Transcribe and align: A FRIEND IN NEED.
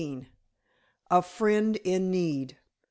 A 1.11 1.21
FRIEND 1.21 1.75
IN 1.75 2.09
NEED. 2.09 2.57